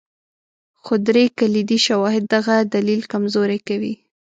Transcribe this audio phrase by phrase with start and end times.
[0.83, 3.93] خو درې کلیدي شواهد دغه دلیل کمزوری کوي.